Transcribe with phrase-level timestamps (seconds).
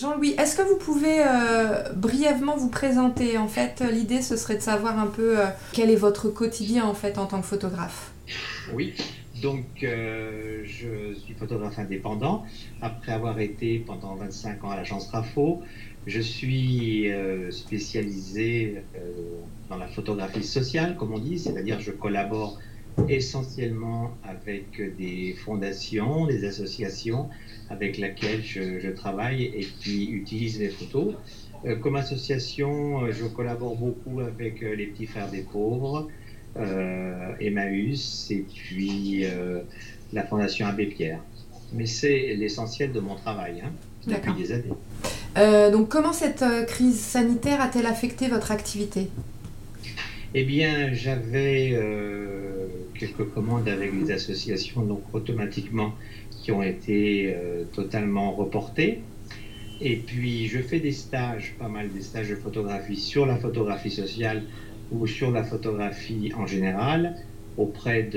[0.00, 4.62] Jean-Louis, est-ce que vous pouvez euh, brièvement vous présenter En fait, l'idée, ce serait de
[4.62, 8.12] savoir un peu euh, quel est votre quotidien en fait en tant que photographe?
[8.72, 8.94] Oui,
[9.42, 12.46] donc euh, je suis photographe indépendant.
[12.80, 15.60] Après avoir été pendant 25 ans à l'agence Rafo,
[16.06, 17.10] je suis
[17.50, 18.82] spécialisé
[19.68, 22.58] dans la photographie sociale, comme on dit, c'est-à-dire je collabore
[23.08, 27.28] essentiellement avec des fondations, des associations
[27.70, 31.14] avec lesquelles je, travaille et qui utilisent les photos.
[31.64, 36.08] Euh, comme association, euh, je collabore beaucoup avec euh, les petits frères des pauvres,
[37.40, 39.24] Emmaüs et puis
[40.12, 41.20] la Fondation Abbé Pierre.
[41.72, 43.70] Mais c'est l'essentiel de mon travail hein,
[44.08, 45.70] depuis des années.
[45.70, 49.06] donc comment cette crise sanitaire a-t-elle affecté votre activité?
[50.34, 51.78] Eh bien, j'avais
[53.00, 55.94] quelques commandes avec les associations, donc automatiquement
[56.42, 59.00] qui ont été euh, totalement reportées.
[59.80, 63.90] Et puis je fais des stages, pas mal des stages de photographie sur la photographie
[63.90, 64.42] sociale
[64.92, 67.16] ou sur la photographie en général
[67.56, 68.08] auprès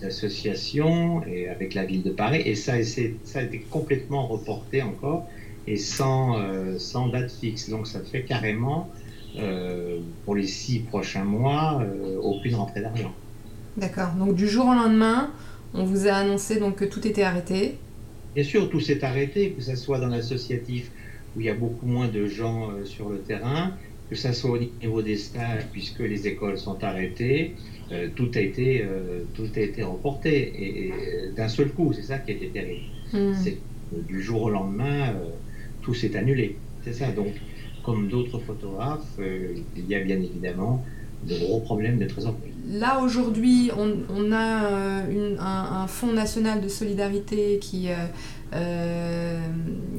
[0.00, 2.42] d'associations et avec la ville de Paris.
[2.46, 5.28] Et ça, ça a été complètement reporté encore
[5.66, 6.78] et sans, euh,
[7.12, 7.68] date fixe.
[7.68, 8.88] Donc ça fait carrément,
[9.36, 11.82] euh, pour les six prochains mois,
[12.22, 13.12] aucune rentrée d'argent.
[13.78, 14.10] D'accord.
[14.18, 15.30] Donc du jour au lendemain,
[15.72, 17.76] on vous a annoncé donc que tout était arrêté.
[18.34, 20.90] Bien sûr, tout s'est arrêté, que ce soit dans l'associatif
[21.36, 23.72] où il y a beaucoup moins de gens euh, sur le terrain,
[24.10, 27.54] que ce soit au niveau des stages puisque les écoles sont arrêtées,
[27.92, 30.92] euh, tout, a été, euh, tout a été reporté et,
[31.36, 32.86] d'un seul coup, c'est ça qui a été terrible.
[33.12, 33.32] Hmm.
[33.34, 33.58] C'est
[33.92, 35.14] du jour au lendemain,
[35.82, 36.56] tout s'est annulé.
[36.84, 37.10] C'est ça.
[37.10, 37.34] Donc,
[37.84, 40.84] comme d'autres photographes, il y a bien évidemment
[42.70, 47.94] Là, aujourd'hui, on, a euh, un, fonds national de solidarité qui, euh,
[48.52, 49.40] euh,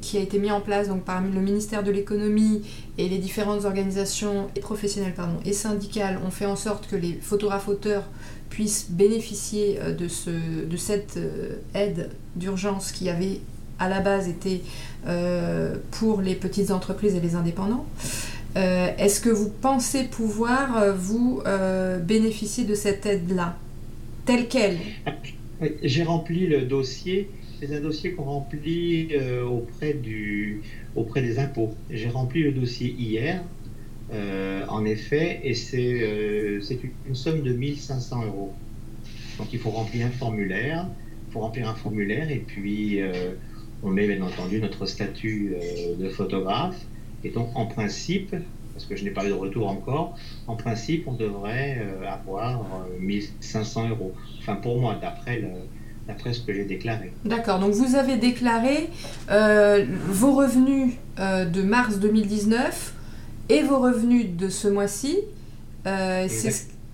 [0.00, 2.62] qui a été mis en place donc, parmi le ministère de l'économie
[2.98, 7.68] et les différentes organisations et professionnelles et syndicales ont fait en sorte que les photographes
[7.68, 8.04] auteurs
[8.48, 11.18] puissent bénéficier de cette
[11.74, 13.40] aide d'urgence qui avait
[13.78, 14.62] à la base été
[15.90, 17.86] pour les petites entreprises et les indépendants.
[18.56, 23.56] Euh, est-ce que vous pensez pouvoir euh, vous euh, bénéficier de cette aide-là,
[24.26, 24.78] telle qu'elle?
[25.82, 27.30] J'ai rempli le dossier.
[27.60, 29.10] C'est un dossier qu'on remplit
[29.48, 30.62] auprès, du,
[30.96, 31.72] auprès des impôts.
[31.90, 33.40] J'ai rempli le dossier hier,
[34.68, 36.00] en effet, et c'est
[37.06, 38.52] une somme de 1500 euros.
[39.38, 40.88] Donc il faut remplir un formulaire.
[41.28, 42.98] Il faut remplir un formulaire et puis
[43.84, 45.54] on met bien entendu notre statut
[46.00, 46.84] de photographe
[47.24, 48.34] et donc, en principe,
[48.72, 50.16] parce que je n'ai pas eu de retour encore,
[50.46, 54.12] en principe, on devrait euh, avoir 1500 euh, euros.
[54.38, 55.42] Enfin, pour moi, d'après
[56.08, 57.12] d'après ce que j'ai déclaré.
[57.24, 58.88] D'accord, donc vous avez déclaré
[59.30, 62.94] euh, vos revenus de mars 2019
[63.48, 65.18] et vos revenus de ce mois-ci.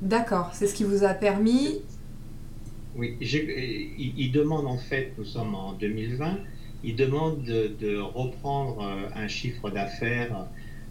[0.02, 1.80] D'accord, c'est ce qui vous a permis.
[2.96, 6.36] Oui, il, il demande en fait, nous sommes en 2020,
[6.84, 10.46] il demande de, reprendre euh, un chiffre d'affaires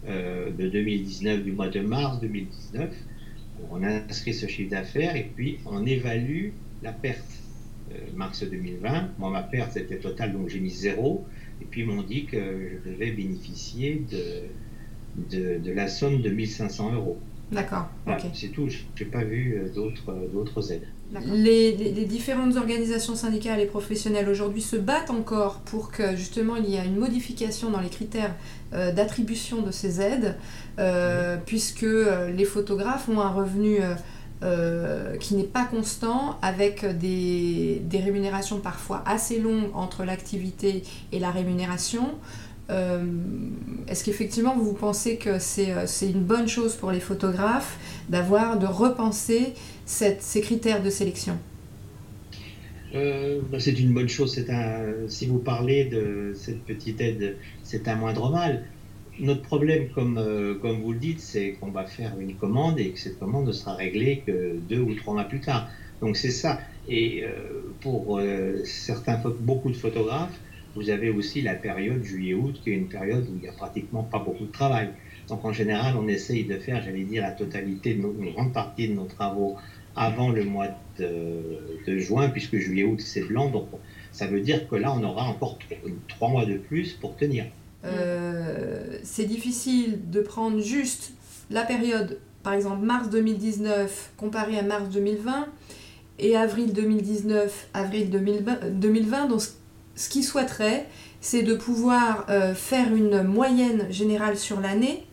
[0.06, 2.94] euh, de 2019, du mois de mars 2019.
[3.70, 6.50] On inscrit ce chiffre d'affaires et puis on évalue
[6.82, 7.42] la perte.
[7.92, 11.26] Euh, mars 2020, moi ma perte était totale, donc j'ai mis zéro.
[11.60, 16.92] Et puis ils m'ont dit que je devais bénéficier de, de, la somme de 1500
[16.94, 17.18] euros.
[17.52, 17.86] D'accord.
[18.34, 18.68] C'est tout.
[18.68, 20.86] Je n'ai pas vu d'autres aides.
[21.24, 21.72] Les,
[22.04, 26.84] différentes organisations syndicales et professionnelles aujourd'hui se battent encore pour que justement il y ait
[26.84, 28.34] une modification dans les critères
[28.74, 30.36] euh, d'attribution de ces aides,
[30.78, 33.78] euh, puisque euh, les photographes ont un revenu
[35.18, 41.32] qui n'est pas constant, avec des, des, rémunérations parfois assez longues entre l'activité et la
[41.32, 42.10] rémunération.
[42.68, 49.54] Est-ce qu'effectivement vous pensez que c'est une bonne chose pour les photographes d'avoir, de repenser
[49.86, 51.38] ces critères de sélection?
[52.94, 54.38] Euh, bah, c'est une bonne chose.
[54.48, 58.64] Un, si vous parlez de cette petite aide, c'est un moindre mal.
[59.20, 62.90] Notre problème, comme, euh, comme vous le dites, c'est qu'on va faire une commande et
[62.90, 65.68] que cette commande ne sera réglée que deux ou trois mois plus tard.
[66.00, 66.60] Donc c'est ça.
[66.88, 67.28] Et euh,
[67.80, 68.20] pour
[68.64, 70.38] certains, beaucoup de photographes,
[70.78, 74.04] vous avez aussi la période juillet-août, qui est une période où il n'y a pratiquement
[74.04, 74.90] pas beaucoup de travail.
[75.28, 78.88] Donc en général, on essaye de faire, j'allais dire, la totalité, de une grande partie
[78.88, 79.56] de nos travaux
[79.96, 83.66] avant le mois de, juin, puisque juillet-août c'est blanc, donc
[84.12, 85.58] ça veut dire que là on aura encore
[86.06, 87.46] trois mois de plus pour tenir.
[87.84, 91.12] Euh, c'est difficile de prendre juste
[91.50, 95.48] la période, par exemple mars 2019 comparé à mars 2020
[96.20, 99.26] et avril 2019, avril 2020.
[99.26, 99.40] Donc
[99.98, 100.86] ce qu'ils souhaiteraient,
[101.20, 105.04] c'est de pouvoir euh, faire une moyenne générale sur l'année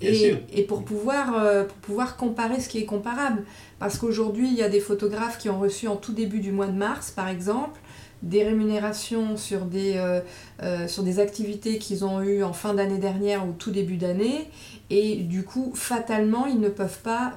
[0.00, 3.44] et, et, pour pouvoir, euh, pour pouvoir comparer ce qui est comparable.
[3.78, 6.66] Parce qu'aujourd'hui, il y a des photographes qui ont reçu en tout début du mois
[6.66, 7.78] de mars, par exemple,
[8.22, 13.46] des rémunérations sur des, euh, sur des activités qu'ils ont eues en fin d'année dernière
[13.46, 14.50] ou tout début d'année.
[14.90, 17.34] Et du coup, fatalement, ils ne peuvent pas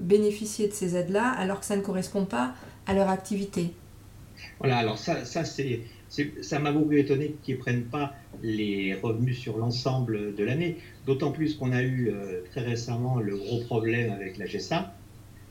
[0.00, 2.52] bénéficier de ces aides-là alors que ça ne correspond pas
[2.86, 3.72] à leur activité.
[4.60, 5.82] Voilà, alors ça, ça c'est
[6.40, 11.32] ça m'a beaucoup étonné qu'ils ne prennent pas les revenus sur l'ensemble de l'année, d'autant
[11.32, 14.94] plus qu'on a eu euh, très récemment le gros problème avec la GESA.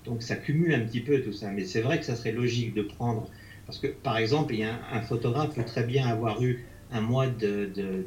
[0.06, 1.52] Donc ça cumule un petit peu tout ça.
[1.52, 3.30] Mais c'est vrai que ça serait logique de prendre,
[3.66, 7.02] parce que par exemple, il y a un, photographe peut très bien avoir eu un
[7.02, 8.06] mois de, de,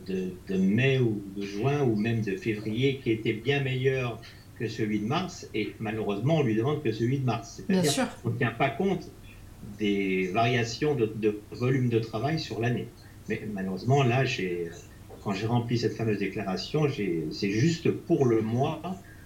[0.48, 4.20] de, mai ou de juin ou même de février qui était bien meilleur
[4.58, 7.62] que celui de mars, et malheureusement on lui demande que celui de mars.
[7.66, 9.10] C'est-à-dire qu'on ne tient pas compte
[9.78, 12.88] des variations de, volume de travail sur l'année.
[13.28, 14.24] Mais malheureusement, là,
[15.22, 16.86] quand j'ai rempli cette fameuse déclaration,
[17.30, 18.80] c'est juste pour le mois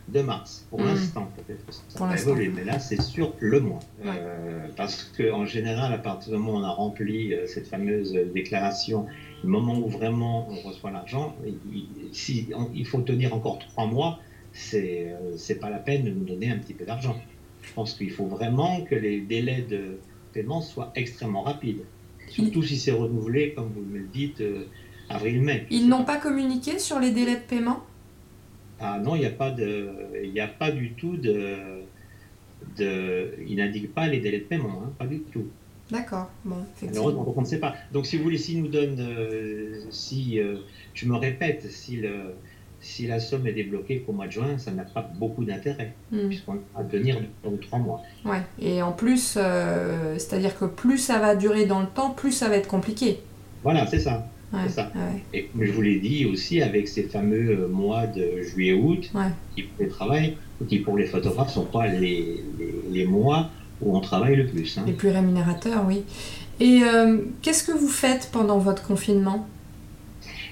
[0.08, 0.86] de mars, pour mmh.
[0.86, 1.64] l'instant peut-être.
[1.88, 3.80] Ça va évoluer, mais là, c'est sur le mois.
[4.04, 8.12] Euh, parce qu'en général, à partir du moment où on a rempli euh, cette fameuse
[8.34, 9.06] déclaration,
[9.42, 11.34] le moment où vraiment on reçoit l'argent,
[11.72, 14.20] il, si il faut tenir encore trois mois,
[14.52, 15.16] c'est
[15.48, 17.16] n'est euh, pas la peine de nous donner un petit peu d'argent.
[17.62, 19.98] Je pense qu'il faut vraiment que les délais de,
[20.34, 21.82] paiement soit extrêmement rapide.
[22.28, 24.66] Surtout si c'est renouvelé, comme vous me le dites, euh,
[25.08, 25.66] avril-mai.
[25.70, 27.84] Ils n'ont pas communiqué sur les délais de paiement?
[28.80, 29.88] Ah non, il n'y a, pas de,
[30.24, 31.56] il a pas du tout de...
[32.76, 35.46] de ils n'indiquent pas les délais de paiement, hein, pas du tout.
[35.90, 37.74] D'accord, bon, Malheureusement, on ne sait pas.
[37.92, 40.56] Donc si vous voulez, s'ils nous donnent, euh, si, euh,
[40.94, 42.34] je me répète, si le
[42.84, 46.28] si la somme est débloquée qu'au mois de juin, ça n'a pas beaucoup d'intérêt, hmm.
[46.28, 48.02] puisqu'on va tenir donc trois mois.
[48.24, 48.42] Ouais.
[48.60, 52.48] Et en plus, euh, c'est-à-dire que plus ça va durer dans le temps, plus ça
[52.48, 53.20] va être compliqué.
[53.62, 54.28] Voilà, c'est ça.
[54.68, 54.92] ça.
[55.32, 59.10] Et comme je vous l'ai dit aussi, avec ces fameux euh, mois de juillet-août,
[59.56, 60.36] qui pour les travail,
[60.68, 62.44] qui pour les photographes ne sont pas les,
[62.90, 64.76] les, mois où on travaille le plus.
[64.76, 64.84] Hein.
[64.86, 66.02] Les plus rémunérateurs, oui.
[66.60, 69.48] Et euh, qu'est-ce que vous faites pendant votre confinement?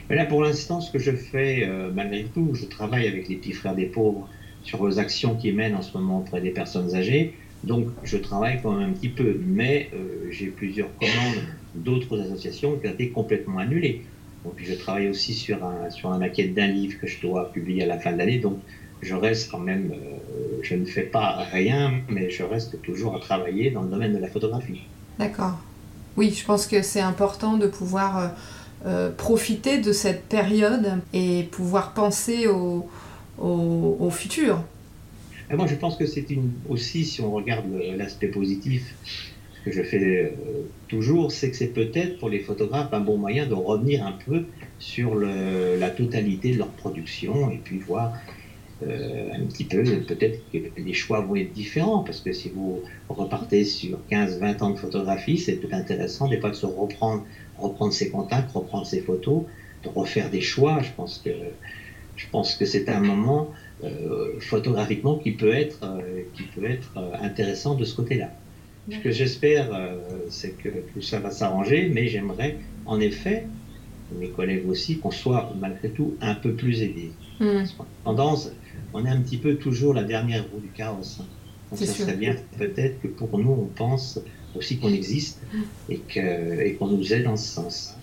[0.08, 3.36] Mais là, pour l'instant, ce que je fais, euh, malgré tout, je travaille avec les
[3.36, 4.28] petits frères des pauvres
[4.62, 7.34] sur vos actions qui mènent en ce moment auprès des personnes âgées.
[7.64, 11.44] Donc, je travaille quand même un petit peu, mais euh, j'ai plusieurs commandes
[11.74, 14.02] d'autres associations qui ont été complètement annulées.
[14.44, 17.84] Donc, je travaille aussi sur, un, sur la maquette d'un livre que je dois publier
[17.84, 18.38] à la fin de l'année.
[18.38, 18.58] Donc,
[19.00, 23.20] je reste quand même, euh, je ne fais pas rien, mais je reste toujours à
[23.20, 24.82] travailler dans le domaine de la photographie.
[25.18, 25.58] D'accord.
[26.16, 28.32] Oui, je pense que c'est important de pouvoir
[28.86, 32.88] euh, profiter de cette période et pouvoir penser au,
[34.10, 34.62] futur.
[35.50, 36.26] moi, je pense que c'est
[36.68, 38.94] aussi, si on regarde l'aspect positif,
[39.54, 40.30] ce que je fais euh,
[40.88, 44.44] toujours, c'est que c'est peut-être pour les photographes un bon moyen de revenir un peu
[44.78, 48.12] sur la totalité de leur production et puis voir
[48.84, 53.64] un petit peu, peut-être que les choix vont être différents, parce que si vous repartez
[53.64, 57.24] sur 15-20 ans de photographie, c'est peut-être intéressant des fois de se reprendre
[57.62, 59.44] reprendre ses contacts, reprendre ses photos,
[59.84, 60.80] de refaire des choix.
[60.82, 61.30] Je pense que,
[62.16, 63.52] je pense que c'est un moment
[63.84, 68.30] euh, photographiquement qui peut être, euh, qui peut être euh, intéressant de ce côté-là.
[68.90, 69.68] Ce que j'espère,
[70.28, 73.46] c'est que tout ça va s'arranger, mais j'aimerais en effet,
[74.18, 77.12] mes collègues aussi, qu'on soit malgré tout un peu plus aidés.
[77.38, 77.62] Hmm.
[78.02, 78.50] Tendance,
[78.92, 81.20] on est un petit peu toujours la dernière roue du chaos.
[81.20, 81.24] Hein.
[81.70, 84.20] Donc ça serait bien peut-être que pour nous, on pense
[84.54, 85.40] aussi qu'on existe
[85.88, 87.96] et qu'on et qu'on nous aide dans ce sens.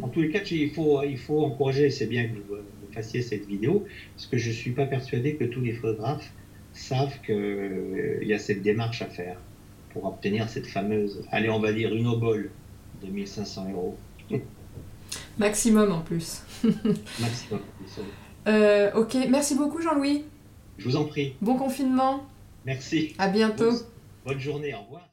[0.00, 2.56] En tous les cas, il faut, il faut encourager, c'est bien que vous,
[2.92, 6.30] fassiez cette vidéo, parce que je ne suis pas persuadé que tous les photographes
[6.74, 9.38] savent qu'il euh, y a cette démarche à faire
[9.94, 12.50] pour obtenir cette fameuse, allez, on va dire une obole
[13.02, 13.96] de 1500 euros.
[15.38, 16.42] Maximum en plus.
[16.64, 17.60] Maximum.
[18.48, 20.24] Euh, ok, merci beaucoup Jean-Louis.
[20.78, 21.34] Je vous en prie.
[21.40, 22.26] Bon confinement.
[22.64, 23.14] Merci.
[23.18, 23.72] À bientôt.
[24.24, 25.11] bonne journée, au revoir.